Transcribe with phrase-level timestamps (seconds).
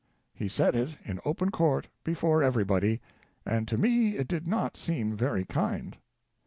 [0.33, 3.01] He said it in open court, before everybody,
[3.45, 5.95] and to me it did not seem very kind.